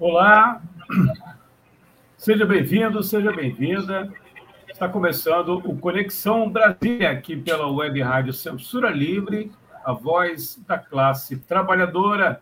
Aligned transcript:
Olá, 0.00 0.62
seja 2.16 2.46
bem-vindo, 2.46 3.02
seja 3.02 3.32
bem-vinda. 3.32 4.08
Está 4.68 4.88
começando 4.88 5.58
o 5.58 5.76
Conexão 5.76 6.48
Brasília, 6.48 7.10
aqui 7.10 7.36
pela 7.36 7.68
Web 7.68 8.00
Rádio 8.00 8.32
Censura 8.32 8.90
Livre, 8.90 9.50
a 9.84 9.92
voz 9.92 10.56
da 10.68 10.78
classe 10.78 11.36
trabalhadora. 11.38 12.40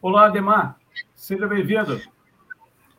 Olá, 0.00 0.26
Ademar, 0.26 0.78
seja 1.16 1.48
bem-vindo. 1.48 2.00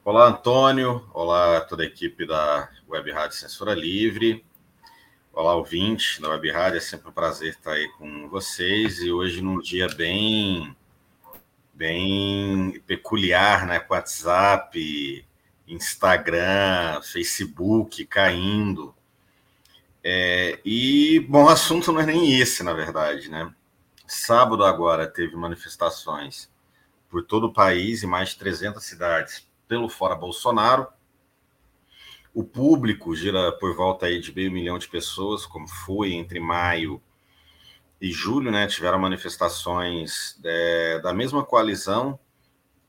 Olá, 0.04 0.28
Antônio. 0.28 1.10
Olá, 1.14 1.62
toda 1.62 1.84
a 1.84 1.86
equipe 1.86 2.28
da 2.28 2.68
Web 2.90 3.14
Rádio 3.14 3.38
Censura 3.38 3.74
Livre. 3.74 4.44
Olá, 5.32 5.56
ouvinte 5.56 6.22
da 6.22 6.32
Web 6.32 6.52
Rádio. 6.52 6.80
É 6.80 6.82
sempre 6.82 7.08
um 7.08 7.14
prazer 7.14 7.52
estar 7.52 7.72
aí 7.72 7.88
com 7.98 8.28
vocês 8.28 9.00
e 9.00 9.10
hoje 9.10 9.42
num 9.42 9.60
dia 9.60 9.88
bem 9.96 10.76
bem 11.74 12.80
peculiar, 12.86 13.66
né? 13.66 13.84
WhatsApp, 13.90 15.26
Instagram, 15.68 17.02
Facebook 17.02 18.06
caindo. 18.06 18.96
É, 20.04 20.60
e, 20.64 21.20
bom, 21.30 21.46
o 21.46 21.50
assunto 21.50 21.92
não 21.92 22.02
é 22.02 22.06
nem 22.06 22.40
esse, 22.40 22.62
na 22.62 22.74
verdade, 22.74 23.30
né? 23.30 23.54
Sábado 24.06 24.64
agora 24.64 25.08
teve 25.08 25.36
manifestações 25.36 26.52
por 27.10 27.24
todo 27.24 27.48
o 27.48 27.54
país, 27.54 28.04
em 28.04 28.08
mais 28.08 28.30
de 28.30 28.38
300 28.38 28.84
cidades, 28.84 29.48
pelo 29.68 29.88
Fora 29.88 30.16
Bolsonaro. 30.16 30.88
O 32.34 32.44
público 32.44 33.16
gira 33.16 33.52
por 33.54 33.76
volta 33.76 34.08
aí 34.08 34.20
de 34.20 34.34
meio 34.34 34.52
milhão 34.52 34.78
de 34.78 34.88
pessoas, 34.88 35.46
como 35.46 35.68
foi 35.68 36.14
entre 36.14 36.40
maio 36.40 37.02
e 38.04 38.12
julho, 38.12 38.52
né, 38.52 38.68
tiveram 38.68 39.00
manifestações 39.00 40.38
é, 40.44 41.00
da 41.00 41.14
mesma 41.14 41.42
coalizão 41.42 42.20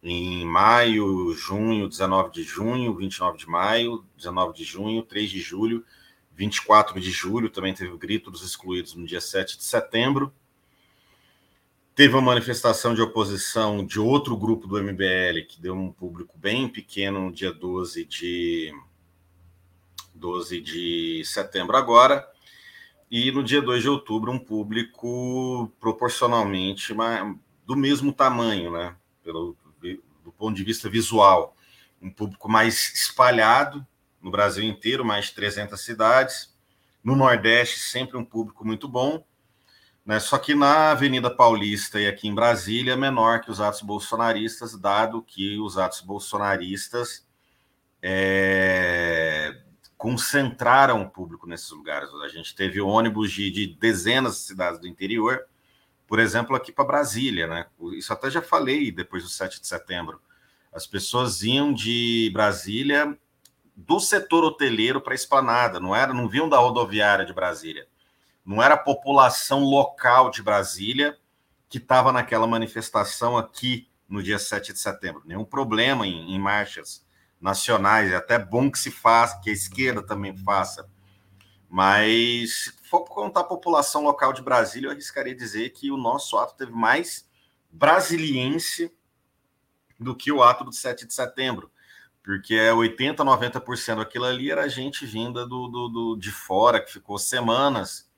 em 0.02 0.44
maio, 0.44 1.32
junho, 1.34 1.88
19 1.88 2.32
de 2.32 2.42
junho, 2.42 2.96
29 2.96 3.38
de 3.38 3.48
maio, 3.48 4.04
19 4.16 4.52
de 4.52 4.64
junho, 4.64 5.04
3 5.04 5.30
de 5.30 5.38
julho, 5.38 5.84
24 6.32 7.00
de 7.00 7.12
julho, 7.12 7.48
também 7.48 7.72
teve 7.72 7.92
o 7.92 7.96
grito 7.96 8.28
dos 8.28 8.42
excluídos 8.42 8.96
no 8.96 9.06
dia 9.06 9.20
7 9.20 9.56
de 9.56 9.62
setembro. 9.62 10.34
Teve 11.94 12.14
uma 12.14 12.20
manifestação 12.20 12.92
de 12.92 13.00
oposição 13.00 13.86
de 13.86 14.00
outro 14.00 14.36
grupo 14.36 14.66
do 14.66 14.82
MBL, 14.82 15.46
que 15.48 15.62
deu 15.62 15.76
um 15.76 15.92
público 15.92 16.36
bem 16.36 16.68
pequeno 16.68 17.26
no 17.26 17.32
dia 17.32 17.52
12 17.52 18.04
de, 18.04 18.74
12 20.12 20.60
de 20.60 21.22
setembro 21.24 21.76
agora 21.76 22.33
e 23.16 23.30
no 23.30 23.44
dia 23.44 23.62
2 23.62 23.80
de 23.80 23.88
outubro 23.88 24.32
um 24.32 24.38
público 24.40 25.70
proporcionalmente 25.78 26.92
do 27.64 27.76
mesmo 27.76 28.12
tamanho, 28.12 28.72
né? 28.72 28.96
Pelo, 29.22 29.56
do 30.24 30.32
ponto 30.32 30.56
de 30.56 30.64
vista 30.64 30.90
visual, 30.90 31.56
um 32.02 32.10
público 32.10 32.50
mais 32.50 32.92
espalhado 32.92 33.86
no 34.20 34.32
Brasil 34.32 34.64
inteiro, 34.64 35.04
mais 35.04 35.26
de 35.26 35.34
300 35.34 35.80
cidades. 35.80 36.52
No 37.04 37.14
Nordeste, 37.14 37.78
sempre 37.78 38.16
um 38.16 38.24
público 38.24 38.66
muito 38.66 38.88
bom, 38.88 39.24
né? 40.04 40.18
Só 40.18 40.36
que 40.36 40.52
na 40.52 40.90
Avenida 40.90 41.30
Paulista 41.30 42.00
e 42.00 42.08
aqui 42.08 42.26
em 42.26 42.34
Brasília, 42.34 42.94
é 42.94 42.96
menor 42.96 43.42
que 43.42 43.50
os 43.52 43.60
atos 43.60 43.82
bolsonaristas, 43.82 44.76
dado 44.76 45.22
que 45.22 45.56
os 45.60 45.78
atos 45.78 46.00
bolsonaristas 46.00 47.24
é, 48.02 49.43
concentraram 50.04 51.00
o 51.00 51.08
público 51.08 51.46
nesses 51.46 51.70
lugares. 51.70 52.10
A 52.22 52.28
gente 52.28 52.54
teve 52.54 52.78
ônibus 52.78 53.32
de, 53.32 53.50
de 53.50 53.66
dezenas 53.66 54.34
de 54.34 54.40
cidades 54.42 54.78
do 54.78 54.86
interior, 54.86 55.46
por 56.06 56.18
exemplo, 56.18 56.54
aqui 56.54 56.70
para 56.70 56.84
Brasília, 56.84 57.46
né? 57.46 57.66
Isso 57.94 58.12
até 58.12 58.30
já 58.30 58.42
falei 58.42 58.92
depois 58.92 59.22
do 59.22 59.30
7 59.30 59.62
de 59.62 59.66
setembro. 59.66 60.20
As 60.70 60.86
pessoas 60.86 61.42
iam 61.42 61.72
de 61.72 62.30
Brasília 62.34 63.18
do 63.74 63.98
setor 63.98 64.44
hoteleiro 64.44 65.00
para 65.00 65.14
a 65.14 65.16
esplanada, 65.16 65.80
não 65.80 65.96
era, 65.96 66.12
não 66.12 66.28
vinham 66.28 66.50
da 66.50 66.58
rodoviária 66.58 67.24
de 67.24 67.32
Brasília. 67.32 67.88
Não 68.44 68.62
era 68.62 68.74
a 68.74 68.78
população 68.78 69.60
local 69.64 70.28
de 70.28 70.42
Brasília 70.42 71.16
que 71.66 71.78
estava 71.78 72.12
naquela 72.12 72.46
manifestação 72.46 73.38
aqui 73.38 73.88
no 74.06 74.22
dia 74.22 74.38
7 74.38 74.74
de 74.74 74.78
setembro. 74.78 75.22
Nenhum 75.24 75.46
problema 75.46 76.06
em, 76.06 76.34
em 76.34 76.38
marchas 76.38 77.02
nacionais, 77.44 78.10
é 78.10 78.16
até 78.16 78.38
bom 78.38 78.70
que 78.70 78.78
se 78.78 78.90
faça, 78.90 79.38
que 79.38 79.50
a 79.50 79.52
esquerda 79.52 80.02
também 80.02 80.34
faça. 80.34 80.88
Mas, 81.68 82.64
se 82.64 82.72
for 82.88 83.04
contar 83.04 83.40
a 83.40 83.44
população 83.44 84.02
local 84.02 84.32
de 84.32 84.40
Brasília, 84.40 84.86
eu 84.86 84.92
arriscaria 84.92 85.34
dizer 85.34 85.68
que 85.70 85.90
o 85.90 85.98
nosso 85.98 86.38
ato 86.38 86.56
teve 86.56 86.72
mais 86.72 87.28
brasiliense 87.70 88.90
do 90.00 90.16
que 90.16 90.32
o 90.32 90.42
ato 90.42 90.64
do 90.64 90.72
7 90.72 91.06
de 91.06 91.12
setembro, 91.12 91.70
porque 92.22 92.54
é 92.54 92.70
80%, 92.70 93.16
90% 93.16 93.96
daquilo 93.96 94.24
ali 94.24 94.50
era 94.50 94.66
gente 94.66 95.04
vinda 95.04 95.46
do, 95.46 95.68
do, 95.68 95.88
do, 95.88 96.16
de 96.16 96.32
fora, 96.32 96.80
que 96.80 96.92
ficou 96.92 97.18
semanas, 97.18 98.10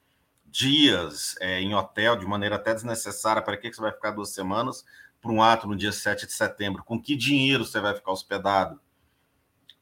dias 0.44 1.34
é, 1.40 1.60
em 1.60 1.74
hotel, 1.74 2.14
de 2.14 2.24
maneira 2.24 2.54
até 2.54 2.72
desnecessária. 2.72 3.42
Para 3.42 3.56
que, 3.56 3.72
você 3.72 3.80
vai 3.80 3.90
ficar 3.90 4.12
duas 4.12 4.28
semanas 4.28 4.84
para 5.20 5.32
um 5.32 5.42
ato 5.42 5.66
no 5.66 5.74
dia 5.74 5.90
7 5.90 6.26
de 6.26 6.32
setembro? 6.32 6.84
Com 6.84 7.02
que 7.02 7.16
dinheiro 7.16 7.64
você 7.64 7.80
vai 7.80 7.92
ficar 7.92 8.12
hospedado? 8.12 8.80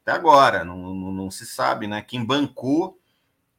Até 0.05 0.11
agora, 0.11 0.63
não, 0.63 0.77
não, 0.77 1.11
não 1.11 1.31
se 1.31 1.47
sabe, 1.47 1.87
né? 1.87 1.99
Quem 1.99 2.23
bancou 2.23 3.01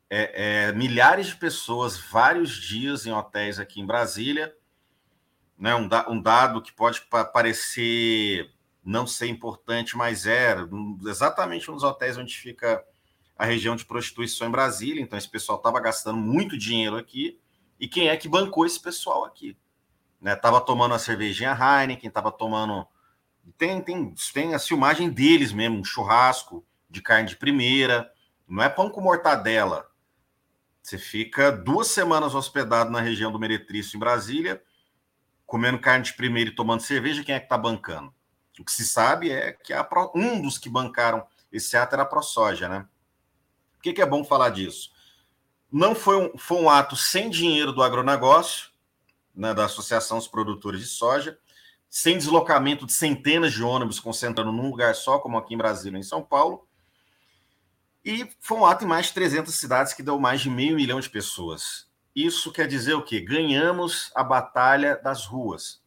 é, 0.08 0.68
é, 0.68 0.72
milhares 0.72 1.26
de 1.26 1.34
pessoas, 1.34 1.98
vários 1.98 2.52
dias 2.52 3.04
em 3.04 3.10
hotéis 3.10 3.58
aqui 3.58 3.80
em 3.80 3.86
Brasília, 3.86 4.54
né? 5.58 5.74
Um, 5.74 5.88
da, 5.88 6.08
um 6.08 6.22
dado 6.22 6.62
que 6.62 6.72
pode 6.72 7.00
parecer 7.32 8.48
não 8.84 9.08
ser 9.08 9.26
importante, 9.26 9.96
mas 9.96 10.24
é 10.24 10.54
exatamente 11.06 11.68
nos 11.68 11.82
hotéis 11.82 12.16
onde 12.16 12.36
fica 12.36 12.84
a 13.36 13.44
região 13.44 13.74
de 13.74 13.84
prostituição 13.84 14.46
em 14.46 14.52
Brasília. 14.52 15.02
Então, 15.02 15.18
esse 15.18 15.28
pessoal 15.28 15.58
estava 15.58 15.80
gastando 15.80 16.16
muito 16.16 16.56
dinheiro 16.56 16.96
aqui. 16.96 17.40
E 17.80 17.88
quem 17.88 18.08
é 18.08 18.16
que 18.16 18.28
bancou 18.28 18.64
esse 18.64 18.80
pessoal 18.80 19.24
aqui? 19.24 19.58
Né? 20.20 20.36
Tava 20.36 20.60
tomando 20.60 20.94
a 20.94 20.98
cervejinha 21.00 21.58
Heineken, 21.60 22.06
estava 22.06 22.30
tomando 22.30 22.86
tem, 23.52 23.80
tem, 23.80 24.14
tem 24.32 24.54
a 24.54 24.58
filmagem 24.58 25.10
deles 25.10 25.52
mesmo, 25.52 25.78
um 25.78 25.84
churrasco 25.84 26.66
de 26.88 27.00
carne 27.00 27.28
de 27.28 27.36
primeira. 27.36 28.10
Não 28.48 28.62
é 28.62 28.68
pão 28.68 28.90
com 28.90 29.00
mortadela. 29.00 29.88
Você 30.82 30.98
fica 30.98 31.50
duas 31.50 31.88
semanas 31.88 32.34
hospedado 32.34 32.90
na 32.90 33.00
região 33.00 33.32
do 33.32 33.38
Meretrício, 33.38 33.96
em 33.96 34.00
Brasília, 34.00 34.62
comendo 35.44 35.78
carne 35.78 36.04
de 36.04 36.14
primeira 36.14 36.50
e 36.50 36.54
tomando 36.54 36.80
cerveja. 36.80 37.24
Quem 37.24 37.34
é 37.34 37.40
que 37.40 37.46
está 37.46 37.58
bancando? 37.58 38.14
O 38.58 38.64
que 38.64 38.72
se 38.72 38.86
sabe 38.86 39.30
é 39.30 39.52
que 39.52 39.72
a, 39.72 39.86
um 40.14 40.40
dos 40.40 40.58
que 40.58 40.68
bancaram 40.68 41.26
esse 41.52 41.76
ato 41.76 41.94
era 41.94 42.02
a 42.02 42.06
ProSoja, 42.06 42.68
né? 42.68 42.86
O 43.78 43.82
que, 43.82 43.92
que 43.92 44.02
é 44.02 44.06
bom 44.06 44.24
falar 44.24 44.50
disso? 44.50 44.91
Não 45.71 45.94
foi 45.94 46.16
um, 46.16 46.38
foi 46.38 46.59
um 46.59 46.71
ato 46.71 46.97
sem 46.97 47.28
dinheiro 47.28 47.72
do 47.72 47.82
agronegócio, 47.82 48.71
né, 49.34 49.53
da 49.53 49.66
Associação 49.66 50.18
dos 50.18 50.28
Produtores 50.28 50.80
de 50.80 50.86
Soja, 50.86 51.38
sem 51.98 52.19
deslocamento 52.19 52.84
de 52.84 52.93
centenas 52.93 53.54
de 53.54 53.63
ônibus 53.63 53.98
concentrando 53.98 54.53
num 54.53 54.69
lugar 54.69 54.95
só, 54.95 55.19
como 55.19 55.39
aqui 55.39 55.54
em 55.54 55.57
Brasília, 55.57 55.98
em 55.98 56.03
São 56.03 56.22
Paulo. 56.22 56.69
E 58.04 58.28
foi 58.39 58.59
um 58.59 58.66
ato 58.66 58.84
em 58.84 58.87
mais 58.87 59.07
de 59.07 59.15
300 59.15 59.54
cidades 59.54 59.95
que 59.95 60.03
deu 60.03 60.21
mais 60.21 60.43
de 60.43 60.51
meio 60.51 60.77
milhão 60.77 61.01
de 61.01 61.09
pessoas. 61.09 61.89
Isso 62.15 62.53
quer 62.53 62.69
dizer 62.69 62.93
o 62.93 63.03
quê? 63.03 63.19
Ganhamos 63.19 64.13
a 64.15 64.22
batalha 64.22 65.01
das 65.03 65.25
ruas. 65.25 65.83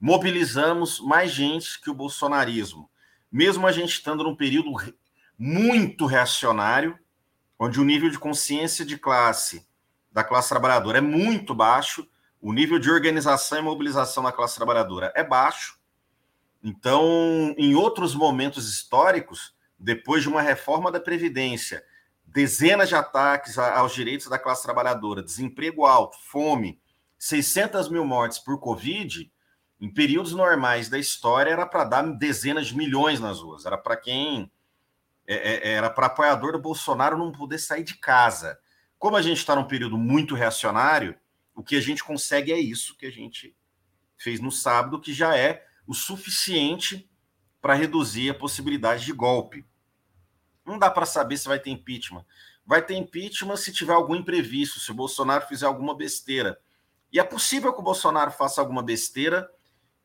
Mobilizamos 0.00 0.98
mais 0.98 1.30
gente 1.30 1.80
que 1.80 1.88
o 1.88 1.94
bolsonarismo. 1.94 2.90
Mesmo 3.30 3.64
a 3.64 3.70
gente 3.70 3.90
estando 3.92 4.24
num 4.24 4.34
período 4.34 4.72
muito 5.38 6.06
reacionário, 6.06 6.98
onde 7.56 7.80
o 7.80 7.84
nível 7.84 8.10
de 8.10 8.18
consciência 8.18 8.84
de 8.84 8.98
classe 8.98 9.64
da 10.10 10.24
classe 10.24 10.48
trabalhadora 10.48 10.98
é 10.98 11.00
muito 11.00 11.54
baixo, 11.54 12.04
o 12.42 12.52
nível 12.52 12.80
de 12.80 12.90
organização 12.90 13.60
e 13.60 13.62
mobilização 13.62 14.24
da 14.24 14.32
classe 14.32 14.56
trabalhadora 14.56 15.12
é 15.14 15.22
baixo. 15.22 15.78
Então, 16.60 17.54
em 17.56 17.76
outros 17.76 18.16
momentos 18.16 18.68
históricos, 18.68 19.54
depois 19.78 20.24
de 20.24 20.28
uma 20.28 20.42
reforma 20.42 20.90
da 20.90 20.98
Previdência, 20.98 21.84
dezenas 22.26 22.88
de 22.88 22.96
ataques 22.96 23.56
aos 23.58 23.94
direitos 23.94 24.26
da 24.26 24.40
classe 24.40 24.64
trabalhadora, 24.64 25.22
desemprego 25.22 25.86
alto, 25.86 26.16
fome, 26.24 26.80
600 27.16 27.88
mil 27.88 28.04
mortes 28.04 28.40
por 28.40 28.58
Covid, 28.58 29.32
em 29.80 29.88
períodos 29.88 30.32
normais 30.32 30.88
da 30.88 30.98
história, 30.98 31.52
era 31.52 31.66
para 31.66 31.84
dar 31.84 32.02
dezenas 32.02 32.68
de 32.68 32.76
milhões 32.76 33.20
nas 33.20 33.40
ruas. 33.40 33.64
Era 33.64 33.78
para 33.78 33.96
quem. 33.96 34.50
É, 35.24 35.34
é, 35.34 35.72
era 35.74 35.88
para 35.88 36.06
apoiador 36.06 36.52
do 36.52 36.58
Bolsonaro 36.58 37.16
não 37.16 37.30
poder 37.30 37.58
sair 37.58 37.84
de 37.84 37.94
casa. 37.94 38.58
Como 38.98 39.16
a 39.16 39.22
gente 39.22 39.38
está 39.38 39.54
num 39.54 39.68
período 39.68 39.96
muito 39.96 40.34
reacionário, 40.34 41.16
o 41.54 41.62
que 41.62 41.76
a 41.76 41.80
gente 41.80 42.02
consegue 42.02 42.52
é 42.52 42.58
isso 42.58 42.96
que 42.96 43.06
a 43.06 43.10
gente 43.10 43.56
fez 44.16 44.40
no 44.40 44.50
sábado, 44.50 45.00
que 45.00 45.12
já 45.12 45.36
é 45.36 45.66
o 45.86 45.94
suficiente 45.94 47.08
para 47.60 47.74
reduzir 47.74 48.30
a 48.30 48.34
possibilidade 48.34 49.04
de 49.04 49.12
golpe. 49.12 49.66
Não 50.64 50.78
dá 50.78 50.90
para 50.90 51.06
saber 51.06 51.36
se 51.36 51.48
vai 51.48 51.58
ter 51.58 51.70
impeachment. 51.70 52.24
Vai 52.64 52.84
ter 52.84 52.94
impeachment 52.94 53.56
se 53.56 53.72
tiver 53.72 53.92
algum 53.92 54.14
imprevisto, 54.14 54.78
se 54.78 54.90
o 54.90 54.94
Bolsonaro 54.94 55.46
fizer 55.46 55.66
alguma 55.66 55.96
besteira. 55.96 56.58
E 57.12 57.18
é 57.18 57.24
possível 57.24 57.72
que 57.72 57.80
o 57.80 57.84
Bolsonaro 57.84 58.30
faça 58.30 58.60
alguma 58.60 58.82
besteira, 58.82 59.50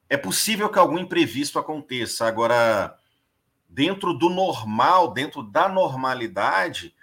é 0.10 0.18
possível 0.18 0.70
que 0.70 0.80
algum 0.80 0.98
imprevisto 0.98 1.60
aconteça. 1.60 2.26
Agora, 2.26 2.98
dentro 3.70 4.14
do 4.14 4.30
normal, 4.30 5.14
dentro 5.14 5.44
da 5.44 5.70
normalidade, 5.70 6.96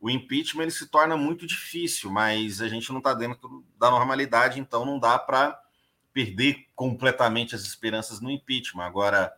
o 0.00 0.08
impeachment 0.08 0.62
ele 0.62 0.70
se 0.70 0.86
torna 0.86 1.16
muito 1.16 1.46
difícil, 1.46 2.10
mas 2.10 2.60
a 2.60 2.68
gente 2.68 2.90
não 2.90 2.98
está 2.98 3.14
dentro 3.14 3.64
da 3.78 3.90
normalidade, 3.90 4.60
então 4.60 4.84
não 4.84 4.98
dá 4.98 5.18
para 5.18 5.60
perder 6.12 6.66
completamente 6.74 7.54
as 7.54 7.62
esperanças 7.62 8.20
no 8.20 8.30
impeachment. 8.30 8.84
Agora, 8.84 9.32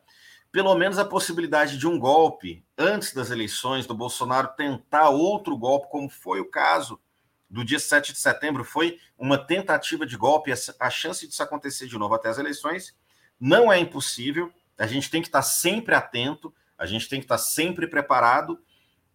pelo 0.52 0.74
menos 0.74 0.98
a 0.98 1.04
possibilidade 1.04 1.78
de 1.78 1.86
um 1.86 1.98
golpe 1.98 2.64
antes 2.76 3.12
das 3.14 3.30
eleições, 3.30 3.86
do 3.86 3.94
Bolsonaro 3.94 4.48
tentar 4.56 5.08
outro 5.10 5.56
golpe, 5.56 5.88
como 5.90 6.08
foi 6.08 6.40
o 6.40 6.50
caso 6.50 7.00
do 7.48 7.64
dia 7.64 7.78
7 7.78 8.12
de 8.12 8.18
setembro, 8.18 8.64
foi 8.64 8.98
uma 9.18 9.38
tentativa 9.38 10.06
de 10.06 10.16
golpe, 10.16 10.52
a 10.78 10.90
chance 10.90 11.26
disso 11.26 11.42
acontecer 11.42 11.86
de 11.86 11.98
novo 11.98 12.14
até 12.14 12.28
as 12.28 12.38
eleições 12.38 12.94
não 13.40 13.72
é 13.72 13.78
impossível, 13.78 14.52
a 14.78 14.86
gente 14.86 15.10
tem 15.10 15.22
que 15.22 15.28
estar 15.28 15.42
sempre 15.42 15.94
atento, 15.94 16.54
a 16.76 16.84
gente 16.84 17.08
tem 17.08 17.20
que 17.20 17.24
estar 17.24 17.38
sempre 17.38 17.86
preparado, 17.86 18.60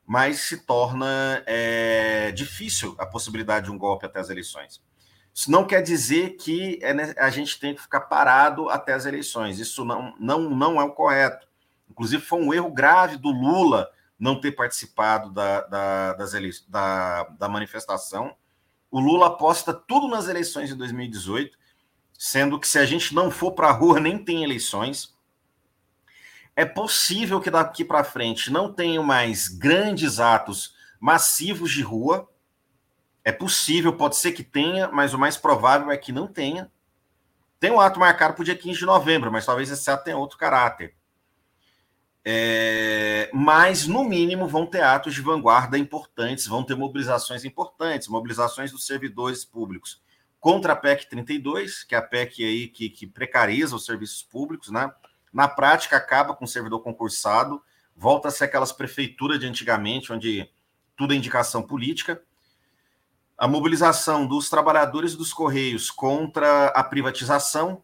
mas 0.05 0.41
se 0.41 0.57
torna 0.57 1.43
é, 1.45 2.31
difícil 2.31 2.95
a 2.99 3.05
possibilidade 3.05 3.65
de 3.65 3.71
um 3.71 3.77
golpe 3.77 4.05
até 4.05 4.19
as 4.19 4.29
eleições. 4.29 4.81
Isso 5.33 5.51
não 5.51 5.65
quer 5.65 5.81
dizer 5.81 6.37
que 6.37 6.79
é, 6.81 6.93
a 7.19 7.29
gente 7.29 7.59
tem 7.59 7.75
que 7.75 7.81
ficar 7.81 8.01
parado 8.01 8.69
até 8.69 8.93
as 8.93 9.05
eleições. 9.05 9.59
Isso 9.59 9.83
não, 9.83 10.15
não, 10.19 10.49
não 10.49 10.79
é 10.79 10.83
o 10.83 10.93
correto. 10.93 11.47
Inclusive, 11.89 12.23
foi 12.23 12.39
um 12.39 12.53
erro 12.53 12.71
grave 12.71 13.17
do 13.17 13.29
Lula 13.29 13.89
não 14.17 14.39
ter 14.39 14.51
participado 14.51 15.31
da, 15.31 15.61
da, 15.61 16.13
das 16.13 16.31
da, 16.67 17.23
da 17.37 17.49
manifestação. 17.49 18.35
O 18.89 18.99
Lula 18.99 19.27
aposta 19.27 19.73
tudo 19.73 20.07
nas 20.07 20.27
eleições 20.27 20.69
de 20.69 20.75
2018, 20.75 21.57
sendo 22.13 22.59
que 22.59 22.67
se 22.67 22.79
a 22.79 22.85
gente 22.85 23.13
não 23.13 23.29
for 23.29 23.51
para 23.51 23.67
a 23.67 23.73
rua, 23.73 23.99
nem 23.99 24.17
tem 24.17 24.43
eleições. 24.43 25.14
É 26.55 26.63
possível 26.63 27.41
que 27.41 27.51
daqui 27.51 27.83
para 27.83 28.03
frente 28.03 28.51
não 28.51 28.71
tenham 28.71 29.03
mais 29.03 29.47
grandes 29.47 30.19
atos 30.19 30.75
massivos 30.99 31.71
de 31.71 31.81
rua, 31.81 32.29
é 33.23 33.31
possível, 33.31 33.91
pode 33.91 34.15
ser 34.15 34.31
que 34.31 34.43
tenha, 34.43 34.87
mas 34.87 35.13
o 35.13 35.19
mais 35.19 35.35
provável 35.35 35.91
é 35.91 35.97
que 35.97 36.11
não 36.11 36.27
tenha. 36.27 36.71
Tem 37.59 37.71
um 37.71 37.79
ato 37.79 37.99
marcado 37.99 38.35
para 38.35 38.41
o 38.41 38.45
dia 38.45 38.55
15 38.55 38.79
de 38.79 38.85
novembro, 38.85 39.31
mas 39.31 39.45
talvez 39.45 39.69
esse 39.71 39.89
ato 39.89 40.03
tenha 40.03 40.17
outro 40.17 40.37
caráter. 40.37 40.95
É, 42.23 43.29
mas, 43.33 43.87
no 43.87 44.03
mínimo, 44.03 44.47
vão 44.47 44.65
ter 44.65 44.81
atos 44.81 45.13
de 45.13 45.21
vanguarda 45.21 45.77
importantes, 45.77 46.47
vão 46.47 46.63
ter 46.63 46.75
mobilizações 46.75 47.43
importantes, 47.45 48.07
mobilizações 48.07 48.71
dos 48.71 48.85
servidores 48.85 49.43
públicos 49.43 50.01
contra 50.39 50.73
a 50.73 50.75
PEC 50.75 51.09
32, 51.09 51.83
que 51.83 51.95
é 51.95 51.97
a 51.97 52.03
PEC 52.03 52.43
aí 52.43 52.67
que, 52.67 52.89
que 52.89 53.07
precariza 53.07 53.75
os 53.75 53.85
serviços 53.85 54.21
públicos, 54.21 54.69
né? 54.69 54.91
Na 55.35 55.47
prática, 55.47 55.97
acaba 55.97 56.33
com 56.33 56.45
o 56.45 56.47
servidor 56.47 56.79
concursado, 56.81 57.61
volta 57.95 58.29
a 58.29 58.31
ser 58.31 58.45
aquelas 58.45 58.71
prefeituras 58.71 59.39
de 59.39 59.45
antigamente, 59.45 60.11
onde 60.11 60.49
tudo 60.95 61.13
é 61.13 61.17
indicação 61.17 61.61
política 61.61 62.21
a 63.37 63.47
mobilização 63.47 64.25
dos 64.25 64.49
trabalhadores 64.49 65.15
dos 65.15 65.33
Correios 65.33 65.91
contra 65.91 66.67
a 66.67 66.83
privatização, 66.83 67.83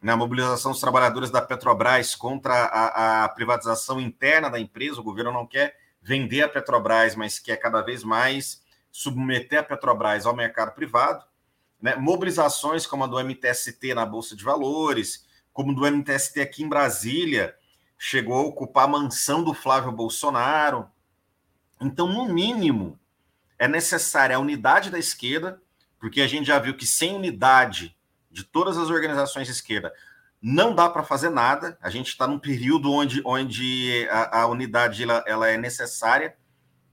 né, 0.00 0.12
a 0.12 0.16
mobilização 0.16 0.70
dos 0.70 0.80
trabalhadores 0.80 1.30
da 1.30 1.42
Petrobras 1.42 2.14
contra 2.14 2.54
a, 2.54 3.24
a, 3.24 3.28
privatização 3.30 4.00
interna 4.00 4.48
da 4.48 4.60
empresa. 4.60 5.00
O 5.00 5.04
governo 5.04 5.32
não 5.32 5.46
quer 5.46 5.76
vender 6.00 6.42
a 6.42 6.48
Petrobras, 6.48 7.16
mas 7.16 7.38
quer 7.38 7.56
cada 7.56 7.80
vez 7.80 8.04
mais 8.04 8.62
submeter 8.92 9.60
a 9.60 9.64
Petrobras 9.64 10.26
ao 10.26 10.36
mercado 10.36 10.72
privado. 10.72 11.24
Né, 11.80 11.96
mobilizações 11.96 12.86
como 12.86 13.04
a 13.04 13.06
do 13.06 13.18
MTST 13.18 13.94
na 13.94 14.06
Bolsa 14.06 14.36
de 14.36 14.44
Valores, 14.44 15.26
como 15.54 15.72
do 15.72 15.86
MTST 15.86 16.40
aqui 16.40 16.64
em 16.64 16.68
Brasília, 16.68 17.56
chegou 17.96 18.34
a 18.34 18.42
ocupar 18.42 18.84
a 18.84 18.88
mansão 18.88 19.42
do 19.42 19.54
Flávio 19.54 19.92
Bolsonaro. 19.92 20.90
Então, 21.80 22.08
no 22.08 22.26
mínimo, 22.26 22.98
é 23.56 23.68
necessária 23.68 24.36
a 24.36 24.40
unidade 24.40 24.90
da 24.90 24.98
esquerda, 24.98 25.62
porque 25.98 26.20
a 26.20 26.26
gente 26.26 26.46
já 26.46 26.58
viu 26.58 26.76
que 26.76 26.84
sem 26.84 27.14
unidade 27.14 27.96
de 28.30 28.42
todas 28.42 28.76
as 28.76 28.90
organizações 28.90 29.46
de 29.46 29.52
esquerda 29.52 29.92
não 30.42 30.74
dá 30.74 30.90
para 30.90 31.04
fazer 31.04 31.30
nada. 31.30 31.78
A 31.80 31.88
gente 31.88 32.08
está 32.08 32.26
num 32.26 32.38
período 32.38 32.92
onde, 32.92 33.22
onde 33.24 34.06
a, 34.10 34.42
a 34.42 34.46
unidade 34.48 35.04
ela, 35.04 35.24
ela, 35.26 35.48
é 35.48 35.56
necessária. 35.56 36.36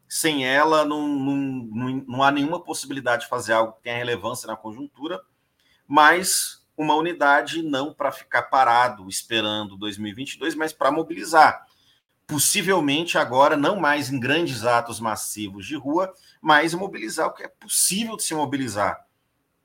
Sem 0.07 0.45
ela, 0.45 0.85
não, 0.85 1.07
não, 1.07 1.35
não, 1.35 2.05
não 2.07 2.23
há 2.23 2.31
nenhuma 2.31 2.63
possibilidade 2.63 3.23
de 3.23 3.29
fazer 3.29 3.53
algo 3.53 3.73
que 3.73 3.81
tenha 3.81 3.97
relevância 3.97 4.47
na 4.47 4.55
conjuntura, 4.55 5.19
mas 5.87 6.60
uma 6.77 6.95
unidade 6.95 7.61
não 7.61 7.93
para 7.93 8.11
ficar 8.11 8.43
parado 8.43 9.07
esperando 9.07 9.77
2022, 9.77 10.55
mas 10.55 10.73
para 10.73 10.91
mobilizar 10.91 11.65
possivelmente 12.31 13.17
agora 13.17 13.57
não 13.57 13.75
mais 13.75 14.09
em 14.09 14.17
grandes 14.17 14.63
atos 14.63 15.01
massivos 15.01 15.65
de 15.65 15.75
rua, 15.75 16.13
mas 16.41 16.73
mobilizar 16.73 17.27
o 17.27 17.33
que 17.33 17.43
é 17.43 17.49
possível 17.49 18.15
de 18.15 18.23
se 18.23 18.33
mobilizar. 18.33 19.05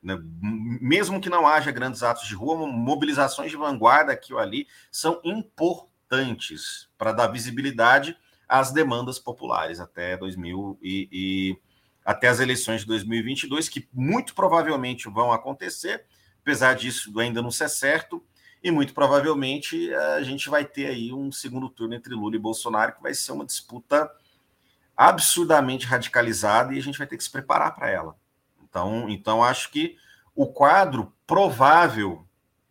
Né? 0.02 0.18
Mesmo 0.40 1.20
que 1.20 1.30
não 1.30 1.46
haja 1.46 1.70
grandes 1.70 2.02
atos 2.02 2.26
de 2.26 2.34
rua, 2.34 2.66
mobilizações 2.66 3.52
de 3.52 3.56
vanguarda 3.56 4.12
aqui 4.12 4.34
ou 4.34 4.40
ali 4.40 4.66
são 4.90 5.20
importantes 5.22 6.88
para 6.98 7.12
dar 7.12 7.28
visibilidade 7.28 8.18
às 8.48 8.72
demandas 8.72 9.20
populares 9.20 9.78
até 9.78 10.16
2000 10.16 10.76
e, 10.82 11.08
e 11.12 11.58
até 12.04 12.26
as 12.26 12.40
eleições 12.40 12.80
de 12.80 12.88
2022, 12.88 13.68
que 13.68 13.88
muito 13.92 14.34
provavelmente 14.34 15.08
vão 15.08 15.32
acontecer, 15.32 16.04
apesar 16.46 16.74
disso 16.76 17.18
ainda 17.18 17.42
não 17.42 17.50
ser 17.50 17.68
certo 17.68 18.24
e 18.62 18.70
muito 18.70 18.94
provavelmente 18.94 19.92
a 19.92 20.22
gente 20.22 20.48
vai 20.48 20.64
ter 20.64 20.86
aí 20.86 21.12
um 21.12 21.32
segundo 21.32 21.68
turno 21.68 21.94
entre 21.94 22.14
Lula 22.14 22.36
e 22.36 22.38
Bolsonaro, 22.38 22.94
que 22.94 23.02
vai 23.02 23.12
ser 23.14 23.32
uma 23.32 23.44
disputa 23.44 24.08
absurdamente 24.96 25.86
radicalizada 25.86 26.72
e 26.72 26.78
a 26.78 26.82
gente 26.82 26.98
vai 26.98 27.06
ter 27.06 27.16
que 27.16 27.24
se 27.24 27.30
preparar 27.30 27.74
para 27.74 27.90
ela. 27.90 28.16
Então, 28.62 29.10
então, 29.10 29.42
acho 29.42 29.72
que 29.72 29.96
o 30.36 30.46
quadro 30.46 31.12
provável 31.26 32.24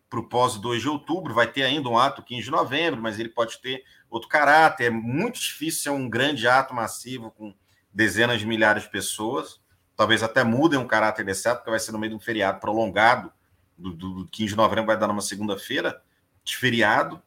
para 0.08 0.20
o 0.20 0.28
pós-2 0.28 0.80
de 0.80 0.88
outubro 0.88 1.34
vai 1.34 1.46
ter 1.46 1.62
ainda 1.62 1.90
um 1.90 1.98
ato 1.98 2.22
15 2.22 2.44
de 2.44 2.50
novembro, 2.50 3.02
mas 3.02 3.20
ele 3.20 3.28
pode 3.28 3.60
ter 3.60 3.84
outro 4.08 4.28
caráter. 4.28 4.86
É 4.86 4.90
muito 4.90 5.38
difícil 5.38 5.82
ser 5.82 5.90
um 5.90 6.08
grande 6.08 6.48
ato 6.48 6.72
massivo 6.72 7.30
com 7.30 7.54
dezenas 7.92 8.40
de 8.40 8.46
milhares 8.46 8.84
de 8.84 8.90
pessoas. 8.90 9.60
Talvez 9.94 10.22
até 10.22 10.42
mudem 10.42 10.78
o 10.78 10.86
caráter 10.86 11.26
desse 11.26 11.46
ato, 11.46 11.58
porque 11.58 11.70
vai 11.70 11.80
ser 11.80 11.92
no 11.92 11.98
meio 11.98 12.10
de 12.10 12.16
um 12.16 12.20
feriado 12.20 12.58
prolongado 12.58 13.35
do, 13.76 13.92
do 13.92 14.28
15 14.28 14.50
de 14.50 14.56
novembro 14.56 14.86
vai 14.86 14.98
dar 14.98 15.08
numa 15.08 15.22
segunda-feira, 15.22 16.02
de 16.44 16.56
feriado, 16.56 17.22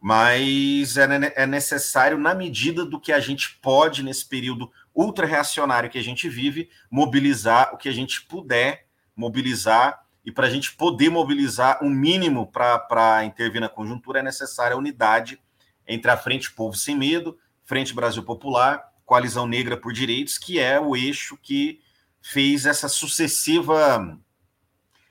mas 0.00 0.96
é, 0.96 1.32
é 1.36 1.46
necessário, 1.46 2.18
na 2.18 2.34
medida 2.34 2.84
do 2.84 3.00
que 3.00 3.12
a 3.12 3.20
gente 3.20 3.58
pode, 3.62 4.02
nesse 4.02 4.26
período 4.26 4.70
ultra-reacionário 4.94 5.88
que 5.88 5.98
a 5.98 6.02
gente 6.02 6.28
vive, 6.28 6.68
mobilizar 6.90 7.72
o 7.72 7.76
que 7.76 7.88
a 7.88 7.92
gente 7.92 8.22
puder 8.22 8.86
mobilizar, 9.14 10.04
e 10.24 10.32
para 10.32 10.46
a 10.46 10.50
gente 10.50 10.74
poder 10.74 11.10
mobilizar 11.10 11.82
o 11.82 11.86
um 11.86 11.90
mínimo 11.90 12.50
para 12.50 13.24
intervir 13.24 13.60
na 13.60 13.68
conjuntura, 13.68 14.20
é 14.20 14.22
necessária 14.22 14.74
a 14.74 14.78
unidade 14.78 15.40
entre 15.86 16.10
a 16.10 16.16
Frente 16.16 16.52
Povo 16.52 16.76
Sem 16.76 16.96
Medo, 16.96 17.38
Frente 17.64 17.94
Brasil 17.94 18.22
Popular, 18.22 18.92
Coalizão 19.04 19.46
Negra 19.46 19.76
por 19.76 19.92
Direitos, 19.92 20.38
que 20.38 20.58
é 20.58 20.80
o 20.80 20.96
eixo 20.96 21.36
que 21.42 21.80
fez 22.20 22.66
essa 22.66 22.88
sucessiva 22.88 24.18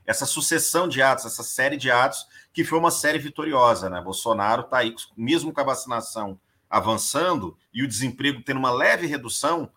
essa 0.05 0.25
sucessão 0.25 0.87
de 0.87 1.01
atos, 1.01 1.25
essa 1.25 1.43
série 1.43 1.77
de 1.77 1.91
atos, 1.91 2.25
que 2.53 2.63
foi 2.63 2.79
uma 2.79 2.91
série 2.91 3.19
vitoriosa, 3.19 3.89
né? 3.89 4.01
Bolsonaro 4.01 4.63
está 4.63 4.79
aí, 4.79 4.93
mesmo 5.15 5.53
com 5.53 5.61
a 5.61 5.65
vacinação 5.65 6.39
avançando 6.69 7.57
e 7.73 7.83
o 7.83 7.87
desemprego 7.87 8.41
tendo 8.41 8.57
uma 8.57 8.71
leve 8.71 9.05
redução, 9.05 9.71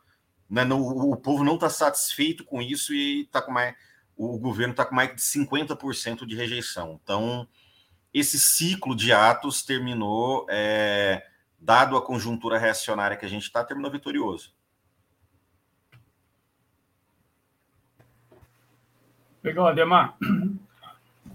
né? 0.49 0.65
No, 0.65 1.11
o 1.11 1.17
povo 1.17 1.45
não 1.45 1.55
está 1.55 1.69
satisfeito 1.69 2.45
com 2.45 2.63
isso 2.63 2.95
e 2.95 3.23
está 3.23 3.43
com 3.43 3.53
mais, 3.53 3.75
o 4.17 4.39
governo 4.39 4.73
está 4.73 4.85
com 4.85 4.95
mais 4.95 5.15
de 5.15 5.21
50% 5.21 6.27
de 6.27 6.35
rejeição. 6.35 6.99
Então, 7.03 7.47
esse 8.13 8.39
ciclo 8.39 8.95
de 8.95 9.13
atos 9.13 9.63
terminou, 9.63 10.47
é, 10.49 11.27
dado 11.59 11.97
a 11.97 12.03
conjuntura 12.03 12.59
reacionária 12.59 13.17
que 13.17 13.27
a 13.27 13.29
gente 13.29 13.43
está, 13.43 13.65
terminou 13.65 13.91
vitorioso. 13.91 14.55
Legal, 19.45 19.67
Ademar. 19.67 20.17
Vou 20.21 20.57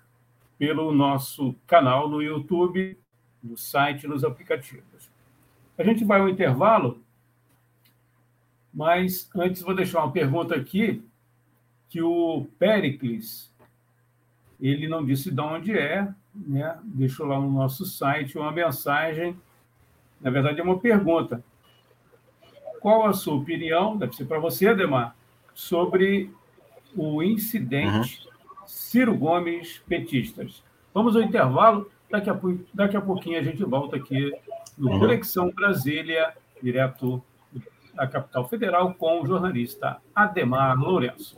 pelo 0.58 0.94
nosso 0.94 1.56
canal 1.66 2.10
no 2.10 2.22
YouTube, 2.22 2.98
no 3.44 3.58
site, 3.58 4.08
nos 4.08 4.24
aplicativos. 4.24 5.10
A 5.78 5.84
gente 5.84 6.04
vai 6.04 6.20
ao 6.20 6.30
intervalo, 6.30 7.02
mas 8.74 9.30
antes 9.36 9.62
vou 9.62 9.74
deixar 9.74 10.04
uma 10.04 10.12
pergunta 10.12 10.56
aqui 10.56 11.02
que 11.90 12.02
o 12.02 12.46
Pericles 12.60 13.49
ele 14.62 14.88
não 14.88 15.06
disse 15.06 15.32
de 15.32 15.42
onde 15.42 15.78
é, 15.78 16.08
né? 16.36 16.78
deixou 16.84 17.26
lá 17.26 17.40
no 17.40 17.50
nosso 17.50 17.86
site 17.86 18.38
uma 18.38 18.52
mensagem, 18.52 19.36
na 20.20 20.30
verdade 20.30 20.60
é 20.60 20.64
uma 20.64 20.80
pergunta. 20.80 21.44
Qual 22.82 23.06
a 23.06 23.14
sua 23.14 23.36
opinião, 23.36 23.98
deve 23.98 24.16
ser 24.16 24.26
para 24.26 24.40
você, 24.40 24.68
Ademar, 24.68 25.16
sobre 25.54 26.32
o 26.96 27.22
incidente 27.22 28.26
uhum. 28.26 28.68
Ciro 28.68 29.18
Gomes 29.18 29.82
petistas? 29.88 30.64
Vamos 30.94 31.16
ao 31.16 31.22
intervalo, 31.22 31.90
daqui 32.10 32.30
a, 32.30 32.40
daqui 32.74 32.98
a 32.98 33.02
pouquinho 33.02 33.40
a 33.40 33.44
gente 33.44 33.64
volta 33.64 33.98
aqui 33.98 34.34
no 34.78 34.92
uhum. 34.92 35.00
Conexão 35.00 35.52
Brasília, 35.52 36.34
direto 36.62 37.22
da 37.94 38.08
capital 38.08 38.48
federal, 38.48 38.94
com 38.94 39.22
o 39.22 39.26
jornalista 39.26 40.02
Ademar 40.16 40.78
Lourenço. 40.80 41.38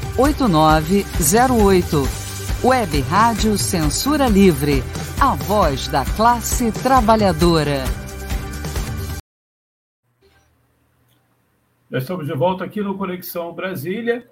8908. 0.17 2.03
Web 2.63 3.01
Rádio 3.01 3.57
Censura 3.57 4.27
Livre, 4.27 4.83
a 5.19 5.35
voz 5.35 5.87
da 5.87 6.03
classe 6.03 6.71
trabalhadora. 6.71 7.85
Já 11.89 11.97
estamos 11.97 12.27
de 12.27 12.33
volta 12.33 12.65
aqui 12.65 12.81
no 12.81 12.97
Conexão 12.97 13.53
Brasília. 13.53 14.29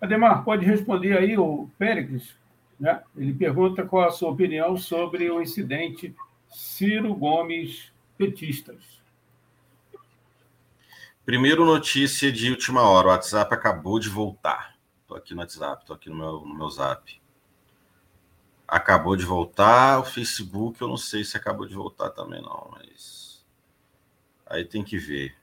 Ademar, 0.00 0.42
pode 0.42 0.64
responder 0.64 1.16
aí 1.16 1.36
o 1.36 1.68
Péricles, 1.78 2.34
né? 2.78 3.02
Ele 3.16 3.34
pergunta 3.34 3.84
qual 3.84 4.08
a 4.08 4.10
sua 4.10 4.30
opinião 4.30 4.76
sobre 4.76 5.30
o 5.30 5.40
incidente 5.40 6.14
Ciro 6.48 7.14
Gomes 7.14 7.92
petistas. 8.16 9.00
Primeiro 11.24 11.64
notícia 11.64 12.32
de 12.32 12.50
última 12.50 12.82
hora, 12.82 13.08
o 13.08 13.10
WhatsApp 13.10 13.54
acabou 13.54 14.00
de 14.00 14.08
voltar. 14.08 14.69
Estou 15.10 15.18
aqui 15.18 15.34
no 15.34 15.40
WhatsApp, 15.40 15.82
estou 15.82 15.96
aqui 15.96 16.08
no 16.08 16.14
meu, 16.14 16.40
no 16.46 16.54
meu 16.54 16.70
Zap. 16.70 17.20
Acabou 18.68 19.16
de 19.16 19.24
voltar, 19.24 19.98
o 19.98 20.04
Facebook 20.04 20.80
eu 20.80 20.86
não 20.86 20.96
sei 20.96 21.24
se 21.24 21.36
acabou 21.36 21.66
de 21.66 21.74
voltar 21.74 22.10
também 22.10 22.40
não, 22.40 22.70
mas 22.70 23.44
aí 24.46 24.64
tem 24.64 24.84
que 24.84 24.96
ver. 24.98 25.36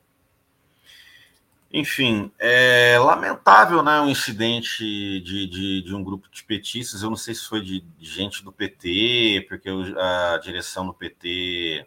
Enfim, 1.69 2.31
é 2.39 2.97
lamentável, 2.97 3.83
né, 3.83 3.99
um 3.99 4.07
incidente 4.07 4.85
de, 5.19 5.45
de, 5.47 5.81
de, 5.81 5.93
um 5.93 6.01
grupo 6.01 6.29
de 6.31 6.45
petistas. 6.45 7.03
Eu 7.03 7.09
não 7.09 7.17
sei 7.17 7.35
se 7.35 7.43
foi 7.43 7.61
de, 7.61 7.81
de 7.81 8.09
gente 8.09 8.45
do 8.45 8.53
PT, 8.53 9.47
porque 9.49 9.69
a 9.97 10.37
direção 10.41 10.87
do 10.87 10.93
PT 10.93 11.85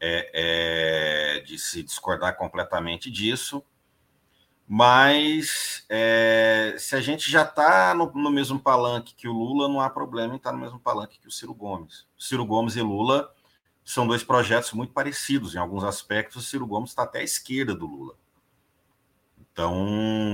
é, 0.00 0.30
é, 0.32 1.40
de 1.40 1.58
se 1.58 1.82
discordar 1.82 2.36
completamente 2.36 3.10
disso. 3.10 3.64
Mas 4.66 5.84
é, 5.88 6.76
se 6.78 6.96
a 6.96 7.00
gente 7.00 7.30
já 7.30 7.42
está 7.42 7.94
no, 7.94 8.10
no, 8.12 8.30
mesmo 8.30 8.58
palanque 8.58 9.14
que 9.14 9.28
o 9.28 9.32
Lula, 9.32 9.68
não 9.68 9.80
há 9.80 9.90
problema 9.90 10.34
em 10.34 10.36
estar 10.36 10.50
tá 10.50 10.56
no 10.56 10.62
mesmo 10.62 10.78
palanque 10.78 11.18
que 11.18 11.28
o 11.28 11.30
Ciro 11.30 11.54
Gomes. 11.54 12.06
Ciro 12.18 12.46
Gomes 12.46 12.76
e 12.76 12.80
Lula 12.80 13.30
são 13.84 14.06
dois 14.06 14.22
projetos 14.22 14.72
muito 14.72 14.92
parecidos. 14.92 15.54
Em 15.54 15.58
alguns 15.58 15.84
aspectos, 15.84 16.36
o 16.36 16.46
Ciro 16.46 16.66
Gomes 16.66 16.90
está 16.90 17.02
até 17.02 17.20
à 17.20 17.22
esquerda 17.22 17.74
do 17.74 17.86
Lula. 17.86 18.14
Então, 19.52 19.84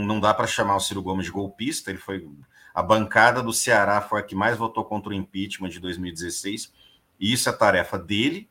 não 0.06 0.20
dá 0.20 0.32
para 0.32 0.47
chamar 0.47 0.76
o 0.76 0.80
Ciro 0.80 1.02
Gomes 1.02 1.26
de 1.26 1.32
golpista. 1.32 1.90
Ele 1.90 1.99
foi 1.99 2.25
a 2.73 2.82
bancada 2.82 3.42
do 3.42 3.52
Ceará 3.52 4.00
foi 4.00 4.20
a 4.20 4.23
que 4.23 4.37
mais 4.37 4.56
votou 4.56 4.85
contra 4.85 5.11
o 5.11 5.14
impeachment 5.14 5.70
de 5.70 5.80
2016. 5.80 6.73
E 7.18 7.32
isso 7.32 7.49
é 7.49 7.52
tarefa 7.52 7.99
dele 7.99 8.49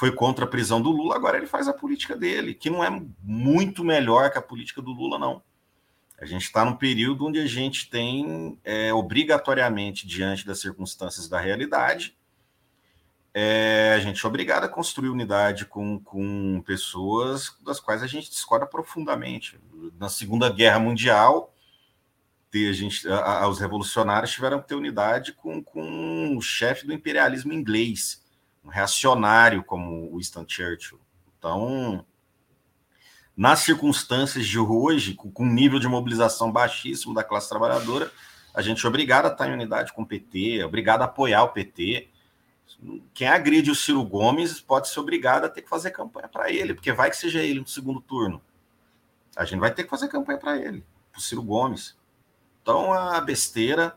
foi 0.00 0.10
contra 0.10 0.46
a 0.46 0.48
prisão 0.48 0.80
do 0.80 0.90
Lula, 0.90 1.14
agora 1.14 1.36
ele 1.36 1.46
faz 1.46 1.68
a 1.68 1.74
política 1.74 2.16
dele, 2.16 2.54
que 2.54 2.70
não 2.70 2.82
é 2.82 2.88
muito 3.22 3.84
melhor 3.84 4.30
que 4.30 4.38
a 4.38 4.42
política 4.42 4.80
do 4.80 4.92
Lula, 4.92 5.18
não. 5.18 5.42
A 6.18 6.24
gente 6.24 6.44
está 6.44 6.64
num 6.64 6.74
período 6.74 7.26
onde 7.26 7.38
a 7.38 7.46
gente 7.46 7.90
tem, 7.90 8.58
é, 8.64 8.94
obrigatoriamente, 8.94 10.06
diante 10.06 10.46
das 10.46 10.58
circunstâncias 10.58 11.28
da 11.28 11.38
realidade, 11.38 12.16
é, 13.34 13.92
a 13.94 14.00
gente 14.00 14.24
é 14.24 14.26
obrigado 14.26 14.64
a 14.64 14.70
construir 14.70 15.10
unidade 15.10 15.66
com, 15.66 16.00
com 16.00 16.62
pessoas 16.62 17.54
das 17.62 17.78
quais 17.78 18.02
a 18.02 18.06
gente 18.06 18.30
discorda 18.30 18.64
profundamente. 18.64 19.60
Na 19.98 20.08
Segunda 20.08 20.48
Guerra 20.48 20.78
Mundial, 20.78 21.54
a 22.54 22.72
gente, 22.72 23.06
a, 23.06 23.42
a, 23.42 23.48
os 23.48 23.60
revolucionários 23.60 24.32
tiveram 24.32 24.62
que 24.62 24.68
ter 24.68 24.76
unidade 24.76 25.34
com, 25.34 25.62
com 25.62 26.38
o 26.38 26.40
chefe 26.40 26.86
do 26.86 26.94
imperialismo 26.94 27.52
inglês 27.52 28.20
um 28.64 28.68
reacionário 28.68 29.62
como 29.64 30.16
Winston 30.16 30.44
Churchill. 30.46 31.00
Então, 31.38 32.04
nas 33.36 33.60
circunstâncias 33.60 34.46
de 34.46 34.58
hoje, 34.58 35.14
com 35.14 35.44
um 35.44 35.52
nível 35.52 35.78
de 35.78 35.88
mobilização 35.88 36.52
baixíssimo 36.52 37.14
da 37.14 37.24
classe 37.24 37.48
trabalhadora, 37.48 38.10
a 38.52 38.60
gente 38.60 38.84
é 38.84 38.88
obrigado 38.88 39.26
a 39.26 39.28
estar 39.28 39.48
em 39.48 39.54
unidade 39.54 39.92
com 39.92 40.02
o 40.02 40.06
PT, 40.06 40.58
é 40.58 40.66
obrigado 40.66 41.02
a 41.02 41.06
apoiar 41.06 41.44
o 41.44 41.48
PT. 41.48 42.10
Quem 43.14 43.28
agride 43.28 43.70
o 43.70 43.74
Ciro 43.74 44.04
Gomes 44.04 44.60
pode 44.60 44.88
ser 44.88 45.00
obrigado 45.00 45.44
a 45.44 45.48
ter 45.48 45.62
que 45.62 45.68
fazer 45.68 45.90
campanha 45.90 46.28
para 46.28 46.50
ele, 46.50 46.74
porque 46.74 46.92
vai 46.92 47.10
que 47.10 47.16
seja 47.16 47.42
ele 47.42 47.60
no 47.60 47.66
segundo 47.66 48.00
turno. 48.00 48.42
A 49.36 49.44
gente 49.44 49.60
vai 49.60 49.72
ter 49.72 49.84
que 49.84 49.90
fazer 49.90 50.08
campanha 50.08 50.38
para 50.38 50.58
ele, 50.58 50.84
para 51.10 51.18
o 51.18 51.22
Ciro 51.22 51.42
Gomes. 51.42 51.96
Então, 52.62 52.92
a 52.92 53.20
besteira, 53.20 53.96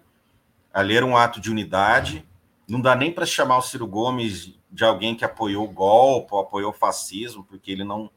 ali 0.73 0.95
era 0.95 1.05
um 1.05 1.17
ato 1.17 1.41
de 1.41 1.51
unidade, 1.51 2.25
não 2.67 2.81
dá 2.81 2.95
nem 2.95 3.11
para 3.11 3.25
chamar 3.25 3.57
o 3.57 3.61
Ciro 3.61 3.87
Gomes 3.87 4.53
de 4.71 4.83
alguém 4.83 5.15
que 5.15 5.25
apoiou 5.25 5.65
o 5.65 5.71
golpe 5.71 6.33
ou 6.33 6.39
apoiou 6.39 6.71
o 6.71 6.73
fascismo, 6.73 7.43
porque 7.43 7.71
ele 7.71 7.83
não, 7.83 8.09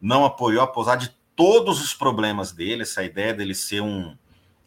não 0.00 0.24
apoiou, 0.24 0.62
apesar 0.62 0.96
de 0.96 1.14
todos 1.36 1.80
os 1.80 1.94
problemas 1.94 2.52
dele, 2.52 2.82
essa 2.82 3.02
ideia 3.02 3.32
dele 3.32 3.54
ser 3.54 3.80
um 3.80 4.16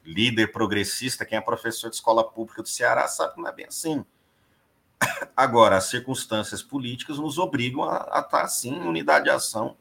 líder 0.05 0.51
progressista, 0.51 1.25
quem 1.25 1.37
é 1.37 1.41
professor 1.41 1.89
de 1.89 1.95
escola 1.95 2.23
pública 2.23 2.61
do 2.61 2.67
Ceará 2.67 3.07
sabe 3.07 3.35
que 3.35 3.41
não 3.41 3.47
é 3.47 3.53
bem 3.53 3.65
assim. 3.65 4.05
Agora, 5.35 5.77
as 5.77 5.85
circunstâncias 5.85 6.61
políticas 6.61 7.17
nos 7.17 7.37
obrigam 7.37 7.83
a, 7.83 8.17
a 8.17 8.19
estar, 8.19 8.47
sim, 8.47 8.75
em 8.75 8.87
unidade 8.87 9.25
de 9.25 9.31
ação 9.31 9.75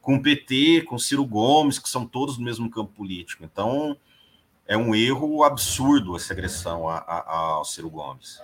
com 0.00 0.16
o 0.16 0.22
PT, 0.22 0.86
com 0.88 0.98
Ciro 0.98 1.24
Gomes, 1.24 1.78
que 1.78 1.88
são 1.88 2.06
todos 2.06 2.38
no 2.38 2.44
mesmo 2.44 2.70
campo 2.70 2.92
político. 2.92 3.44
Então, 3.44 3.96
é 4.66 4.76
um 4.76 4.94
erro 4.94 5.42
absurdo 5.44 6.16
essa 6.16 6.32
agressão 6.32 6.88
a, 6.88 6.98
a, 6.98 7.30
ao 7.30 7.64
Ciro 7.64 7.90
Gomes. 7.90 8.40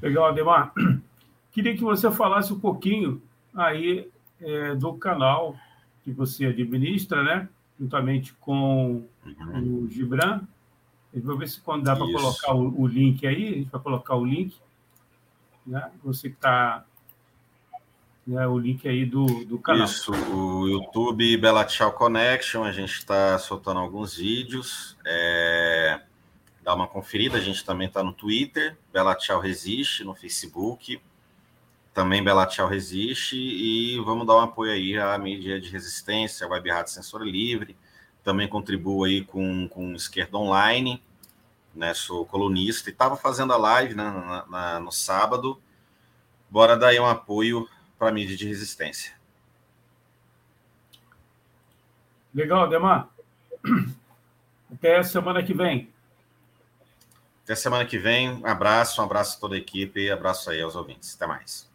Legal, 0.00 0.26
Ademar. 0.26 0.72
Queria 1.52 1.74
que 1.74 1.82
você 1.82 2.10
falasse 2.10 2.52
um 2.52 2.60
pouquinho 2.60 3.22
aí 3.54 4.08
é, 4.40 4.74
do 4.74 4.92
canal 4.94 5.56
que 6.04 6.12
você 6.12 6.46
administra, 6.46 7.22
né? 7.22 7.48
Juntamente 7.80 8.34
com 8.34 9.04
uhum. 9.24 9.84
o 9.84 9.90
Gibran. 9.90 10.42
Vou 11.14 11.38
ver 11.38 11.48
se 11.48 11.60
quando 11.60 11.84
dá 11.84 11.96
para 11.96 12.04
colocar 12.04 12.54
o, 12.54 12.80
o, 12.80 12.86
link 12.86 13.26
aí, 13.26 13.48
a 13.48 13.52
gente 13.52 13.70
vai 13.70 13.80
colocar 13.80 14.16
o 14.16 14.24
link. 14.24 14.54
Né? 15.66 15.90
Você 16.04 16.28
que 16.28 16.36
está. 16.36 16.84
Né, 18.26 18.46
o 18.46 18.58
link 18.58 18.86
aí 18.86 19.06
do, 19.06 19.44
do 19.44 19.58
canal. 19.58 19.84
Isso, 19.84 20.12
o 20.12 20.68
YouTube 20.68 21.36
Bela 21.38 21.64
Tchau 21.64 21.92
Connection, 21.92 22.64
a 22.64 22.72
gente 22.72 22.92
está 22.92 23.38
soltando 23.38 23.80
alguns 23.80 24.16
vídeos. 24.16 24.96
É 25.06 25.35
dá 26.66 26.74
uma 26.74 26.88
conferida. 26.88 27.38
A 27.38 27.40
gente 27.40 27.64
também 27.64 27.86
está 27.86 28.02
no 28.02 28.12
Twitter, 28.12 28.76
Bela 28.92 29.14
Tchau 29.14 29.38
Resiste, 29.38 30.02
no 30.02 30.16
Facebook, 30.16 31.00
também 31.94 32.24
Bela 32.24 32.44
Tchau 32.44 32.66
Resiste, 32.66 33.36
e 33.36 34.00
vamos 34.00 34.26
dar 34.26 34.34
um 34.34 34.40
apoio 34.40 34.72
aí 34.72 34.98
à 34.98 35.16
mídia 35.16 35.60
de 35.60 35.70
resistência, 35.70 36.44
a 36.44 36.50
Web 36.50 36.68
Rádio 36.68 36.92
Censura 36.92 37.24
Livre. 37.24 37.76
Também 38.24 38.48
contribuo 38.48 39.04
aí 39.04 39.24
com, 39.24 39.68
com 39.68 39.94
Esquerda 39.94 40.36
Online, 40.36 41.00
né? 41.72 41.94
Sou 41.94 42.26
colunista 42.26 42.90
e 42.90 42.92
estava 42.92 43.16
fazendo 43.16 43.52
a 43.52 43.56
live 43.56 43.94
né, 43.94 44.02
na, 44.02 44.46
na, 44.46 44.80
no 44.80 44.90
sábado. 44.90 45.62
Bora 46.50 46.76
dar 46.76 46.88
aí 46.88 46.98
um 46.98 47.06
apoio 47.06 47.68
para 47.96 48.08
a 48.08 48.12
mídia 48.12 48.36
de 48.36 48.48
resistência. 48.48 49.14
Legal, 52.34 52.68
Demar. 52.68 53.08
Até 54.72 55.00
semana 55.04 55.44
que 55.44 55.54
vem. 55.54 55.94
Até 57.46 57.54
semana 57.54 57.86
que 57.86 57.96
vem. 57.96 58.28
Um 58.28 58.44
abraço, 58.44 59.00
um 59.00 59.04
abraço 59.04 59.36
a 59.36 59.40
toda 59.40 59.54
a 59.54 59.58
equipe 59.58 60.10
abraço 60.10 60.50
aí 60.50 60.60
aos 60.60 60.74
ouvintes. 60.74 61.14
Até 61.14 61.28
mais. 61.28 61.70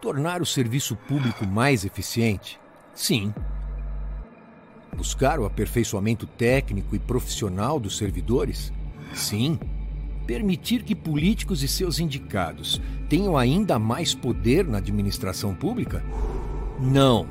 Tornar 0.00 0.40
o 0.40 0.46
serviço 0.46 0.94
público 0.94 1.44
mais 1.44 1.84
eficiente? 1.84 2.60
Sim 2.94 3.34
Buscar 4.96 5.40
o 5.40 5.44
aperfeiçoamento 5.44 6.26
técnico 6.26 6.94
e 6.94 6.98
profissional 6.98 7.80
dos 7.80 7.96
servidores? 7.96 8.72
Sim. 9.12 9.58
Permitir 10.26 10.82
que 10.82 10.94
políticos 10.94 11.62
e 11.62 11.68
seus 11.68 11.98
indicados 11.98 12.80
tenham 13.08 13.36
ainda 13.36 13.78
mais 13.78 14.14
poder 14.14 14.66
na 14.66 14.78
administração 14.78 15.54
pública? 15.54 16.02
Não. 16.80 17.26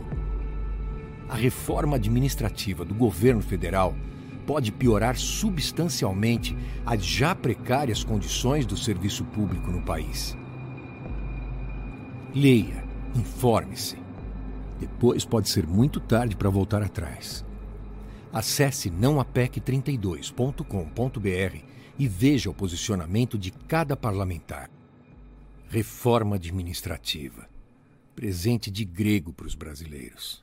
A 1.30 1.36
reforma 1.36 1.96
administrativa 1.96 2.86
do 2.86 2.94
governo 2.94 3.42
federal 3.42 3.96
pode 4.46 4.72
piorar 4.72 5.18
substancialmente 5.18 6.56
as 6.86 7.04
já 7.04 7.34
precárias 7.34 8.04
condições 8.04 8.66
do 8.66 8.78
serviço 8.78 9.24
público 9.24 9.72
no 9.72 9.82
país. 9.82 10.38
Leia, 12.36 12.84
informe-se. 13.16 13.98
Depois 14.80 15.24
pode 15.24 15.50
ser 15.50 15.66
muito 15.66 16.00
tarde 16.00 16.36
para 16.36 16.50
voltar 16.50 16.82
atrás. 16.84 17.46
Acesse 18.34 18.90
nãoapec32.com.br 18.90 21.58
e 22.00 22.08
veja 22.08 22.50
o 22.50 22.54
posicionamento 22.54 23.38
de 23.38 23.52
cada 23.52 23.96
parlamentar. 23.96 24.72
Reforma 25.70 26.38
administrativa. 26.38 27.48
Presente 28.16 28.72
de 28.72 28.84
grego 28.84 29.32
para 29.32 29.46
os 29.46 29.54
brasileiros. 29.54 30.43